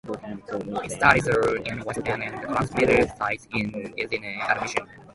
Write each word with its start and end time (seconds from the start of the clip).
Its 0.83 0.95
studios 0.95 1.27
are 1.27 1.57
in 1.57 1.83
West 1.83 2.03
Bend 2.03 2.23
and 2.23 2.33
the 2.41 2.47
transmitter 2.47 3.07
site 3.19 3.47
is 3.55 4.11
in 4.11 4.25
Addison. 4.41 4.87